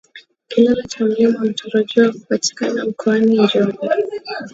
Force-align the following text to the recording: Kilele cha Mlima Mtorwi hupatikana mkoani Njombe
Kilele 0.47 0.83
cha 0.87 1.05
Mlima 1.05 1.39
Mtorwi 1.39 2.07
hupatikana 2.07 2.85
mkoani 2.85 3.43
Njombe 3.43 3.77